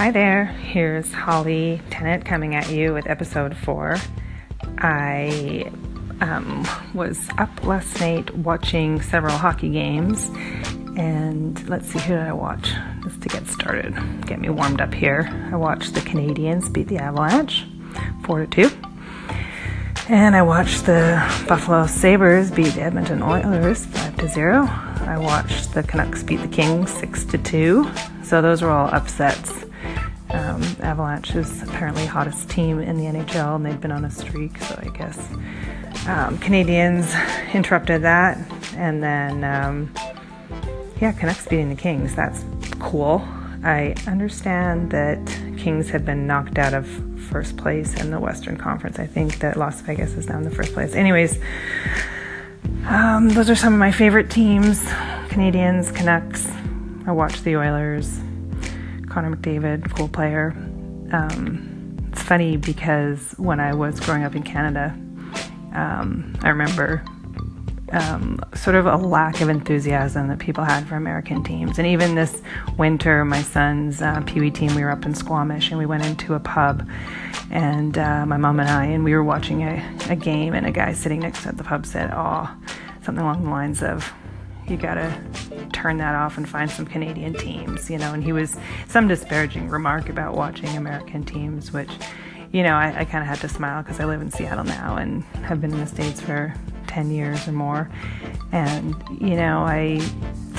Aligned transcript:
Hi 0.00 0.10
there, 0.10 0.46
here's 0.46 1.12
Holly 1.12 1.82
Tennant 1.90 2.24
coming 2.24 2.54
at 2.54 2.70
you 2.70 2.94
with 2.94 3.06
episode 3.06 3.54
four. 3.54 3.98
I 4.78 5.70
um, 6.22 6.66
was 6.94 7.28
up 7.36 7.66
last 7.66 8.00
night 8.00 8.34
watching 8.34 9.02
several 9.02 9.36
hockey 9.36 9.68
games, 9.68 10.30
and 10.96 11.68
let's 11.68 11.86
see 11.86 11.98
who 11.98 12.14
did 12.14 12.22
I 12.22 12.32
watch 12.32 12.72
just 13.02 13.20
to 13.20 13.28
get 13.28 13.46
started, 13.48 13.94
get 14.26 14.40
me 14.40 14.48
warmed 14.48 14.80
up 14.80 14.94
here. 14.94 15.28
I 15.52 15.56
watched 15.56 15.92
the 15.92 16.00
Canadiens 16.00 16.72
beat 16.72 16.88
the 16.88 16.96
Avalanche 16.96 17.66
four 18.24 18.38
to 18.38 18.46
two, 18.46 18.70
and 20.08 20.34
I 20.34 20.40
watched 20.40 20.86
the 20.86 21.22
Buffalo 21.46 21.86
Sabres 21.86 22.50
beat 22.50 22.72
the 22.72 22.80
Edmonton 22.80 23.22
Oilers 23.22 23.84
five 23.84 24.16
to 24.16 24.28
zero. 24.30 24.62
I 25.02 25.18
watched 25.18 25.74
the 25.74 25.82
Canucks 25.82 26.22
beat 26.22 26.40
the 26.40 26.48
Kings 26.48 26.90
six 26.90 27.22
to 27.26 27.36
two. 27.36 27.86
So 28.22 28.40
those 28.40 28.62
were 28.62 28.70
all 28.70 28.88
upsets. 28.94 29.59
Um, 30.50 30.62
Avalanche 30.80 31.36
is 31.36 31.62
apparently 31.62 32.06
hottest 32.06 32.50
team 32.50 32.80
in 32.80 32.96
the 32.96 33.04
NHL, 33.04 33.56
and 33.56 33.64
they've 33.64 33.80
been 33.80 33.92
on 33.92 34.04
a 34.04 34.10
streak. 34.10 34.58
So 34.58 34.76
I 34.82 34.88
guess 34.96 35.18
um, 36.08 36.38
Canadiens 36.38 37.14
interrupted 37.54 38.02
that, 38.02 38.36
and 38.74 39.00
then 39.00 39.44
um, 39.44 39.94
yeah, 41.00 41.12
Canucks 41.12 41.46
beating 41.46 41.68
the 41.68 41.76
Kings. 41.76 42.16
That's 42.16 42.44
cool. 42.80 43.22
I 43.62 43.94
understand 44.08 44.90
that 44.90 45.24
Kings 45.56 45.88
have 45.90 46.04
been 46.04 46.26
knocked 46.26 46.58
out 46.58 46.74
of 46.74 46.88
first 47.30 47.56
place 47.56 47.94
in 48.00 48.10
the 48.10 48.18
Western 48.18 48.56
Conference. 48.56 48.98
I 48.98 49.06
think 49.06 49.38
that 49.38 49.56
Las 49.56 49.80
Vegas 49.82 50.14
is 50.14 50.28
now 50.28 50.38
in 50.38 50.42
the 50.42 50.50
first 50.50 50.72
place. 50.72 50.94
Anyways, 50.94 51.38
um, 52.88 53.28
those 53.28 53.48
are 53.48 53.54
some 53.54 53.72
of 53.72 53.78
my 53.78 53.92
favorite 53.92 54.30
teams: 54.30 54.82
Canadiens, 55.28 55.94
Canucks. 55.94 56.50
I 57.06 57.12
watch 57.12 57.42
the 57.42 57.56
Oilers. 57.56 58.20
Connor 59.10 59.36
McDavid, 59.36 59.94
cool 59.96 60.08
player. 60.08 60.52
Um, 61.12 61.98
it's 62.10 62.22
funny 62.22 62.56
because 62.56 63.34
when 63.36 63.60
I 63.60 63.74
was 63.74 64.00
growing 64.00 64.24
up 64.24 64.34
in 64.34 64.42
Canada, 64.42 64.96
um, 65.74 66.34
I 66.42 66.48
remember 66.48 67.04
um, 67.92 68.40
sort 68.54 68.76
of 68.76 68.86
a 68.86 68.96
lack 68.96 69.40
of 69.40 69.48
enthusiasm 69.48 70.28
that 70.28 70.38
people 70.38 70.64
had 70.64 70.86
for 70.86 70.96
American 70.96 71.42
teams. 71.42 71.78
And 71.78 71.86
even 71.86 72.14
this 72.14 72.40
winter, 72.78 73.24
my 73.24 73.42
son's 73.42 74.00
uh, 74.00 74.22
Pee 74.26 74.40
Wee 74.40 74.50
team, 74.50 74.74
we 74.74 74.82
were 74.82 74.90
up 74.90 75.04
in 75.04 75.14
Squamish 75.14 75.70
and 75.70 75.78
we 75.78 75.86
went 75.86 76.04
into 76.04 76.34
a 76.34 76.40
pub, 76.40 76.88
and 77.50 77.98
uh, 77.98 78.24
my 78.26 78.36
mom 78.36 78.60
and 78.60 78.68
I, 78.68 78.86
and 78.86 79.04
we 79.04 79.14
were 79.14 79.24
watching 79.24 79.62
a, 79.62 79.98
a 80.08 80.16
game, 80.16 80.54
and 80.54 80.66
a 80.66 80.70
guy 80.70 80.92
sitting 80.92 81.20
next 81.20 81.42
to 81.42 81.52
the 81.52 81.64
pub 81.64 81.84
said, 81.84 82.10
"Oh," 82.12 82.48
something 83.02 83.22
along 83.22 83.44
the 83.44 83.50
lines 83.50 83.82
of, 83.82 84.12
"You 84.70 84.76
gotta 84.76 85.12
turn 85.72 85.98
that 85.98 86.14
off 86.14 86.36
and 86.38 86.48
find 86.48 86.70
some 86.70 86.86
Canadian 86.86 87.34
teams," 87.34 87.90
you 87.90 87.98
know. 87.98 88.12
And 88.12 88.22
he 88.22 88.32
was 88.32 88.56
some 88.88 89.08
disparaging 89.08 89.68
remark 89.68 90.08
about 90.08 90.34
watching 90.34 90.76
American 90.76 91.24
teams, 91.24 91.72
which. 91.72 91.90
You 92.52 92.64
know, 92.64 92.74
I, 92.74 92.92
I 92.98 93.04
kind 93.04 93.22
of 93.22 93.28
had 93.28 93.38
to 93.42 93.48
smile 93.48 93.80
because 93.80 94.00
I 94.00 94.06
live 94.06 94.20
in 94.20 94.32
Seattle 94.32 94.64
now 94.64 94.96
and 94.96 95.22
have 95.44 95.60
been 95.60 95.70
in 95.70 95.78
the 95.78 95.86
States 95.86 96.20
for 96.20 96.52
10 96.90 97.12
years 97.12 97.46
or 97.46 97.52
more. 97.52 97.88
And, 98.52 98.96
you 99.20 99.36
know, 99.36 99.60
I, 99.60 100.00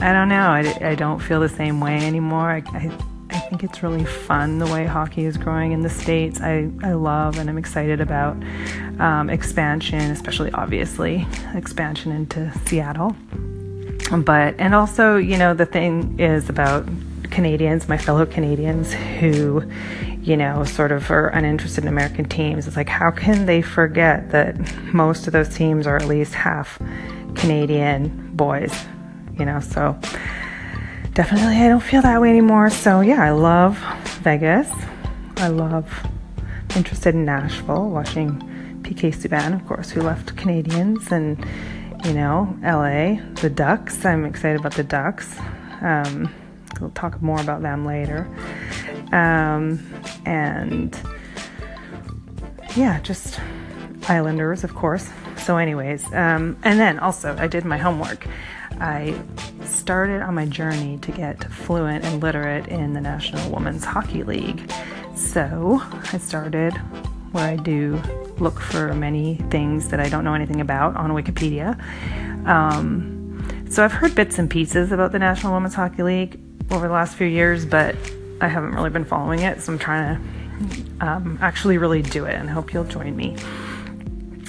I 0.00 0.12
don't 0.12 0.28
know, 0.28 0.48
I, 0.48 0.90
I 0.90 0.94
don't 0.94 1.18
feel 1.18 1.40
the 1.40 1.48
same 1.48 1.80
way 1.80 1.96
anymore. 1.96 2.50
I, 2.50 2.62
I, 2.72 2.98
I 3.30 3.38
think 3.38 3.64
it's 3.64 3.82
really 3.82 4.04
fun 4.04 4.58
the 4.58 4.66
way 4.66 4.86
hockey 4.86 5.24
is 5.24 5.36
growing 5.36 5.72
in 5.72 5.82
the 5.82 5.90
States. 5.90 6.40
I, 6.40 6.70
I 6.82 6.92
love 6.92 7.38
and 7.38 7.50
I'm 7.50 7.58
excited 7.58 8.00
about 8.00 8.36
um, 9.00 9.30
expansion, 9.30 10.10
especially 10.10 10.52
obviously 10.52 11.26
expansion 11.54 12.12
into 12.12 12.52
Seattle. 12.66 13.16
But, 14.20 14.54
and 14.58 14.74
also, 14.74 15.16
you 15.16 15.38
know, 15.38 15.54
the 15.54 15.64
thing 15.64 16.18
is 16.20 16.50
about 16.50 16.86
Canadians, 17.30 17.88
my 17.88 17.96
fellow 17.96 18.26
Canadians 18.26 18.92
who, 18.92 19.64
you 20.20 20.36
know, 20.36 20.64
sort 20.64 20.92
of 20.92 21.10
are 21.10 21.28
uninterested 21.28 21.84
in 21.84 21.88
American 21.88 22.28
teams. 22.28 22.66
It's 22.66 22.76
like, 22.76 22.90
how 22.90 23.10
can 23.10 23.46
they 23.46 23.62
forget 23.62 24.30
that 24.30 24.54
most 24.92 25.26
of 25.26 25.32
those 25.32 25.48
teams 25.48 25.86
are 25.86 25.96
at 25.96 26.06
least 26.06 26.34
half 26.34 26.78
Canadian 27.34 28.36
boys, 28.36 28.84
you 29.38 29.46
know? 29.46 29.60
So 29.60 29.98
definitely, 31.14 31.56
I 31.56 31.68
don't 31.68 31.80
feel 31.80 32.02
that 32.02 32.20
way 32.20 32.28
anymore. 32.28 32.68
So 32.68 33.00
yeah, 33.00 33.22
I 33.22 33.30
love 33.30 33.78
Vegas. 34.22 34.70
I 35.38 35.48
love 35.48 35.90
interested 36.76 37.14
in 37.14 37.24
Nashville, 37.24 37.88
watching 37.88 38.30
PK 38.82 39.14
Subban, 39.14 39.54
of 39.54 39.66
course, 39.66 39.90
who 39.90 40.02
left 40.02 40.36
Canadiens 40.36 41.10
and 41.10 41.44
you 42.04 42.14
know, 42.14 42.56
LA, 42.62 43.22
the 43.40 43.50
Ducks. 43.50 44.04
I'm 44.04 44.24
excited 44.24 44.60
about 44.60 44.74
the 44.74 44.82
Ducks. 44.82 45.36
Um, 45.80 46.32
we'll 46.80 46.90
talk 46.90 47.20
more 47.22 47.40
about 47.40 47.62
them 47.62 47.86
later. 47.86 48.28
Um, 49.12 49.80
and 50.26 50.98
yeah, 52.74 53.00
just 53.00 53.40
Islanders, 54.08 54.64
of 54.64 54.74
course. 54.74 55.08
So, 55.38 55.56
anyways, 55.56 56.04
um, 56.12 56.56
and 56.62 56.78
then 56.80 56.98
also 56.98 57.36
I 57.38 57.46
did 57.46 57.64
my 57.64 57.78
homework. 57.78 58.26
I 58.80 59.14
started 59.64 60.22
on 60.22 60.34
my 60.34 60.46
journey 60.46 60.98
to 60.98 61.12
get 61.12 61.44
fluent 61.52 62.04
and 62.04 62.22
literate 62.22 62.66
in 62.68 62.94
the 62.94 63.00
National 63.00 63.50
Women's 63.50 63.84
Hockey 63.84 64.24
League. 64.24 64.72
So, 65.14 65.80
I 66.12 66.18
started 66.18 66.72
where 67.32 67.48
I 67.48 67.56
do 67.56 68.00
look 68.42 68.60
for 68.60 68.92
many 68.94 69.36
things 69.50 69.88
that 69.88 70.00
I 70.00 70.08
don't 70.08 70.24
know 70.24 70.34
anything 70.34 70.60
about 70.60 70.96
on 70.96 71.10
Wikipedia. 71.10 71.78
Um, 72.46 73.68
so, 73.70 73.84
I've 73.84 73.92
heard 73.92 74.14
bits 74.14 74.38
and 74.38 74.50
pieces 74.50 74.92
about 74.92 75.12
the 75.12 75.18
National 75.18 75.54
Women's 75.54 75.74
Hockey 75.74 76.02
League 76.02 76.40
over 76.70 76.86
the 76.86 76.92
last 76.92 77.16
few 77.16 77.26
years, 77.26 77.64
but 77.64 77.96
I 78.40 78.48
haven't 78.48 78.74
really 78.74 78.90
been 78.90 79.04
following 79.04 79.40
it, 79.40 79.62
so 79.62 79.72
I'm 79.72 79.78
trying 79.78 80.16
to 80.16 81.06
um, 81.06 81.38
actually 81.40 81.78
really 81.78 82.02
do 82.02 82.24
it 82.24 82.34
and 82.34 82.50
hope 82.50 82.72
you'll 82.72 82.84
join 82.84 83.16
me. 83.16 83.36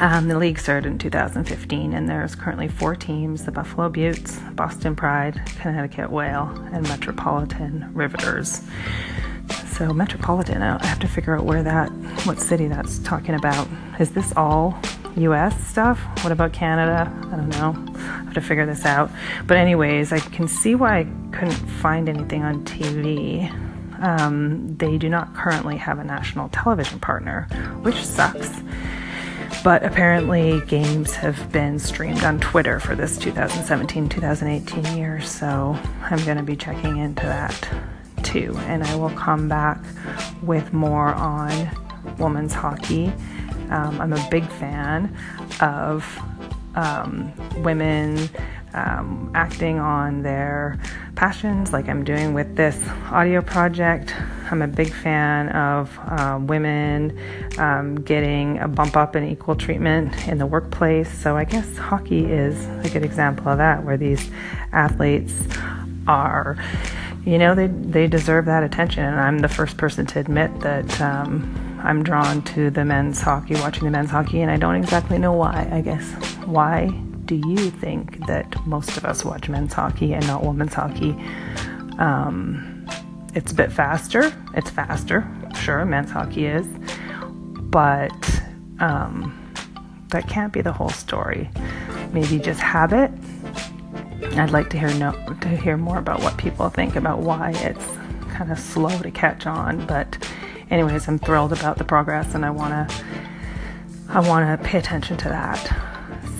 Um, 0.00 0.26
the 0.26 0.36
league 0.36 0.58
started 0.58 0.88
in 0.88 0.98
2015, 0.98 1.92
and 1.92 2.08
there's 2.08 2.34
currently 2.34 2.66
four 2.66 2.96
teams 2.96 3.44
the 3.44 3.52
Buffalo 3.52 3.88
Beauts, 3.88 4.40
Boston 4.52 4.96
Pride, 4.96 5.40
Connecticut 5.60 6.10
Whale, 6.10 6.50
and 6.72 6.82
Metropolitan 6.88 7.88
Riveters. 7.94 8.62
So, 9.68 9.92
Metropolitan, 9.92 10.62
I 10.62 10.84
have 10.84 10.98
to 11.00 11.08
figure 11.08 11.36
out 11.36 11.44
where 11.44 11.62
that, 11.62 11.92
what 12.24 12.40
city 12.40 12.68
that's 12.68 12.98
talking 13.00 13.34
about. 13.34 13.68
Is 13.98 14.10
this 14.10 14.32
all 14.36 14.78
US 15.16 15.68
stuff? 15.68 16.00
What 16.22 16.32
about 16.32 16.52
Canada? 16.52 17.12
I 17.32 17.36
don't 17.36 17.50
know. 17.50 17.74
I 17.96 18.24
have 18.24 18.34
to 18.34 18.40
figure 18.40 18.66
this 18.66 18.84
out. 18.84 19.10
But, 19.46 19.58
anyways, 19.58 20.12
I 20.12 20.18
can 20.18 20.48
see 20.48 20.74
why 20.74 21.00
I 21.00 21.06
couldn't 21.32 21.52
find 21.52 22.08
anything 22.08 22.42
on 22.42 22.64
TV. 22.64 23.50
Um, 24.00 24.76
they 24.76 24.98
do 24.98 25.08
not 25.08 25.34
currently 25.34 25.76
have 25.76 25.98
a 25.98 26.04
national 26.04 26.48
television 26.48 26.98
partner, 26.98 27.42
which 27.82 28.04
sucks. 28.04 28.50
But 29.62 29.84
apparently, 29.84 30.60
games 30.62 31.14
have 31.14 31.50
been 31.52 31.78
streamed 31.78 32.24
on 32.24 32.40
Twitter 32.40 32.80
for 32.80 32.94
this 32.94 33.16
2017 33.16 34.08
2018 34.08 34.96
year, 34.96 35.20
so 35.22 35.78
I'm 36.02 36.22
going 36.24 36.36
to 36.36 36.42
be 36.42 36.56
checking 36.56 36.98
into 36.98 37.22
that 37.22 37.68
too. 38.22 38.54
And 38.66 38.82
I 38.82 38.94
will 38.96 39.10
come 39.10 39.48
back 39.48 39.82
with 40.42 40.72
more 40.72 41.14
on 41.14 41.70
women's 42.18 42.52
hockey. 42.52 43.12
Um, 43.70 44.00
I'm 44.00 44.12
a 44.12 44.28
big 44.30 44.46
fan 44.46 45.16
of 45.60 46.06
um, 46.74 47.32
women 47.62 48.28
um, 48.74 49.30
acting 49.34 49.78
on 49.78 50.22
their 50.22 50.80
passions, 51.14 51.72
like 51.72 51.88
I'm 51.88 52.02
doing 52.04 52.34
with 52.34 52.56
this 52.56 52.76
audio 53.10 53.40
project. 53.40 54.12
I'm 54.50 54.62
a 54.62 54.66
big 54.66 54.92
fan 54.92 55.48
of 55.50 55.96
uh, 56.06 56.38
women 56.40 57.16
um, 57.56 57.94
getting 58.02 58.58
a 58.58 58.68
bump 58.68 58.96
up 58.96 59.14
in 59.14 59.24
equal 59.24 59.54
treatment 59.54 60.26
in 60.26 60.38
the 60.38 60.46
workplace. 60.46 61.08
So 61.08 61.36
I 61.36 61.44
guess 61.44 61.76
hockey 61.76 62.24
is 62.24 62.66
a 62.84 62.90
good 62.92 63.04
example 63.04 63.48
of 63.48 63.58
that, 63.58 63.84
where 63.84 63.96
these 63.96 64.30
athletes 64.72 65.34
are, 66.08 66.56
you 67.24 67.38
know, 67.38 67.54
they 67.54 67.68
they 67.68 68.08
deserve 68.08 68.44
that 68.46 68.64
attention. 68.64 69.04
And 69.04 69.20
I'm 69.20 69.38
the 69.38 69.48
first 69.48 69.76
person 69.76 70.04
to 70.06 70.18
admit 70.18 70.60
that. 70.60 71.00
Um, 71.00 71.63
I'm 71.84 72.02
drawn 72.02 72.40
to 72.42 72.70
the 72.70 72.84
men's 72.84 73.20
hockey, 73.20 73.54
watching 73.54 73.84
the 73.84 73.90
men's 73.90 74.10
hockey, 74.10 74.40
and 74.40 74.50
I 74.50 74.56
don't 74.56 74.74
exactly 74.74 75.18
know 75.18 75.32
why. 75.32 75.68
I 75.70 75.82
guess 75.82 76.10
why 76.46 76.88
do 77.26 77.36
you 77.46 77.70
think 77.70 78.26
that 78.26 78.66
most 78.66 78.96
of 78.96 79.04
us 79.04 79.24
watch 79.24 79.50
men's 79.50 79.74
hockey 79.74 80.14
and 80.14 80.26
not 80.26 80.42
women's 80.42 80.72
hockey? 80.72 81.10
Um, 81.98 82.86
it's 83.34 83.52
a 83.52 83.54
bit 83.54 83.70
faster. 83.70 84.32
It's 84.54 84.70
faster, 84.70 85.30
sure, 85.60 85.84
men's 85.84 86.10
hockey 86.10 86.46
is, 86.46 86.66
but 87.70 88.42
um, 88.80 89.52
that 90.08 90.26
can't 90.26 90.54
be 90.54 90.62
the 90.62 90.72
whole 90.72 90.88
story. 90.88 91.50
Maybe 92.12 92.38
just 92.38 92.60
habit. 92.60 93.10
I'd 94.36 94.52
like 94.52 94.70
to 94.70 94.78
hear 94.78 94.92
no, 94.94 95.12
to 95.42 95.48
hear 95.48 95.76
more 95.76 95.98
about 95.98 96.22
what 96.22 96.38
people 96.38 96.70
think 96.70 96.96
about 96.96 97.18
why 97.18 97.50
it's 97.56 97.84
kind 98.30 98.50
of 98.50 98.58
slow 98.58 98.98
to 99.00 99.10
catch 99.10 99.46
on. 99.46 99.84
But, 99.86 100.16
anyways, 100.70 101.08
I'm 101.08 101.18
thrilled 101.18 101.52
about 101.52 101.78
the 101.78 101.84
progress, 101.84 102.34
and 102.34 102.44
I 102.44 102.50
wanna 102.50 102.88
I 104.08 104.20
wanna 104.20 104.58
pay 104.62 104.78
attention 104.78 105.16
to 105.18 105.28
that. 105.28 105.58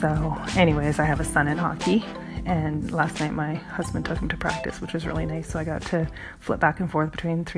So, 0.00 0.37
anyways, 0.56 0.99
I 0.99 1.05
have 1.05 1.21
a 1.21 1.25
son 1.25 1.49
in 1.49 1.59
hockey, 1.59 2.05
and 2.47 2.91
last 2.93 3.21
night 3.21 3.32
my 3.32 3.55
husband 3.55 4.05
took 4.05 4.19
him 4.19 4.29
to 4.29 4.37
practice, 4.37 4.81
which 4.81 4.93
was 4.93 5.06
really 5.06 5.26
nice. 5.26 5.49
So 5.49 5.59
I 5.59 5.65
got 5.65 5.82
to 5.82 6.09
flip 6.41 6.61
back 6.61 6.81
and 6.81 6.91
forth 6.91 7.11
between 7.11 7.44
three 7.44 7.53